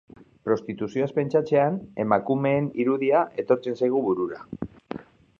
Prostituzioaz 0.47 1.09
penstatzean, 1.17 1.75
emakumeen 2.03 2.69
irudia 2.85 3.21
etortzen 3.43 3.77
zaigu 3.83 4.01
burura. 4.07 4.41